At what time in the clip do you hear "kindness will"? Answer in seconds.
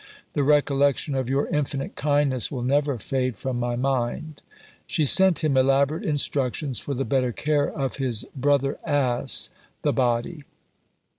1.95-2.63